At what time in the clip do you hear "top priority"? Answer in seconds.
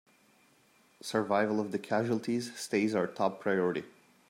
3.05-3.83